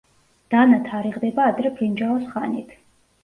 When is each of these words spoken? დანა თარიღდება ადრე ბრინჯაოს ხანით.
დანა 0.53 0.77
თარიღდება 0.87 1.45
ადრე 1.51 1.71
ბრინჯაოს 1.77 2.25
ხანით. 2.31 2.73